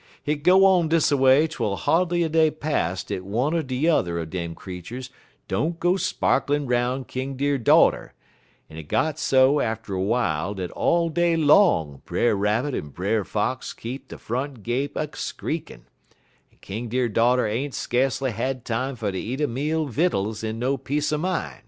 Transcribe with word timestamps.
Hit 0.23 0.41
go 0.41 0.65
on 0.65 0.87
dis 0.87 1.11
a 1.11 1.15
way 1.17 1.45
twel 1.45 1.75
hardly 1.75 2.23
a 2.23 2.29
day 2.29 2.49
pass 2.49 3.03
dat 3.03 3.21
one 3.23 3.53
er 3.53 3.61
de 3.61 3.75
yuther 3.85 4.17
er 4.19 4.25
dem 4.25 4.55
creeturs 4.55 5.11
don't 5.47 5.79
go 5.79 5.95
sparklin' 5.95 6.65
'roun' 6.65 7.05
King 7.05 7.35
Deer 7.35 7.59
daughter, 7.59 8.15
en 8.67 8.77
it 8.77 8.87
got 8.87 9.19
so 9.19 9.59
atter 9.59 9.93
w'ile 9.93 10.55
dat 10.55 10.71
all 10.71 11.09
day 11.09 11.37
long 11.37 12.01
Brer 12.05 12.33
Rabbit 12.35 12.73
en 12.73 12.87
Brer 12.89 13.23
Fox 13.23 13.73
keep 13.73 14.07
de 14.07 14.17
front 14.17 14.63
gate 14.63 14.93
a 14.95 15.05
skreakin', 15.09 15.85
en 16.51 16.57
King 16.61 16.87
Deer 16.89 17.07
daughter 17.07 17.45
ain't 17.45 17.75
ska'cely 17.75 18.31
had 18.31 18.65
time 18.65 18.95
fer 18.95 19.11
ter 19.11 19.17
eat 19.17 19.39
a 19.39 19.45
meal 19.47 19.85
vittels 19.87 20.43
in 20.43 20.57
no 20.57 20.77
peace 20.77 21.13
er 21.13 21.19
min'. 21.19 21.59